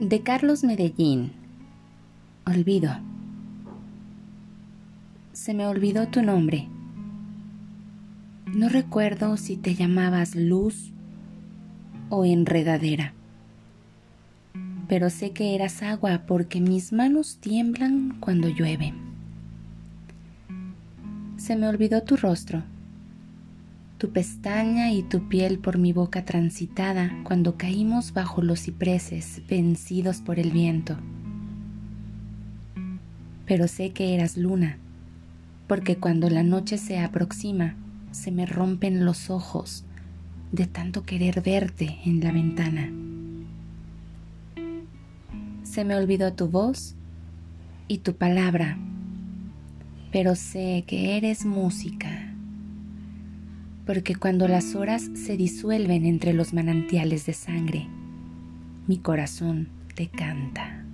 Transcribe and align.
De 0.00 0.22
Carlos 0.22 0.64
Medellín. 0.64 1.32
Olvido. 2.46 2.90
Se 5.34 5.52
me 5.52 5.66
olvidó 5.66 6.08
tu 6.08 6.22
nombre. 6.22 6.68
No 8.46 8.70
recuerdo 8.70 9.36
si 9.36 9.58
te 9.58 9.74
llamabas 9.74 10.34
Luz 10.34 10.90
o 12.08 12.24
Enredadera. 12.24 13.12
Pero 14.88 15.10
sé 15.10 15.32
que 15.32 15.54
eras 15.54 15.82
agua 15.82 16.22
porque 16.26 16.62
mis 16.62 16.94
manos 16.94 17.36
tiemblan 17.36 18.16
cuando 18.20 18.48
llueve. 18.48 18.94
Se 21.36 21.56
me 21.56 21.68
olvidó 21.68 22.04
tu 22.04 22.16
rostro 22.16 22.62
tu 24.00 24.12
pestaña 24.12 24.90
y 24.92 25.02
tu 25.02 25.28
piel 25.28 25.58
por 25.58 25.76
mi 25.76 25.92
boca 25.92 26.24
transitada 26.24 27.20
cuando 27.22 27.58
caímos 27.58 28.14
bajo 28.14 28.40
los 28.40 28.62
cipreses 28.62 29.42
vencidos 29.46 30.22
por 30.22 30.38
el 30.38 30.52
viento. 30.52 30.96
Pero 33.44 33.68
sé 33.68 33.90
que 33.90 34.14
eras 34.14 34.38
luna, 34.38 34.78
porque 35.66 35.98
cuando 35.98 36.30
la 36.30 36.42
noche 36.42 36.78
se 36.78 36.98
aproxima, 36.98 37.76
se 38.10 38.30
me 38.30 38.46
rompen 38.46 39.04
los 39.04 39.28
ojos 39.28 39.84
de 40.50 40.66
tanto 40.66 41.02
querer 41.02 41.42
verte 41.42 41.98
en 42.06 42.20
la 42.20 42.32
ventana. 42.32 42.90
Se 45.62 45.84
me 45.84 45.94
olvidó 45.94 46.32
tu 46.32 46.48
voz 46.48 46.94
y 47.86 47.98
tu 47.98 48.14
palabra, 48.14 48.78
pero 50.10 50.36
sé 50.36 50.84
que 50.86 51.18
eres 51.18 51.44
música 51.44 52.19
porque 53.92 54.14
cuando 54.14 54.46
las 54.46 54.76
horas 54.76 55.10
se 55.14 55.36
disuelven 55.36 56.06
entre 56.06 56.32
los 56.32 56.54
manantiales 56.54 57.26
de 57.26 57.32
sangre, 57.32 57.88
mi 58.86 58.98
corazón 58.98 59.68
te 59.96 60.06
canta. 60.06 60.84